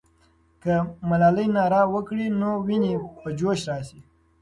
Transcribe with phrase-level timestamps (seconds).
[0.61, 0.73] که
[1.09, 4.01] ملالۍ ناره وکړي، نو ويني به په جوش راسي.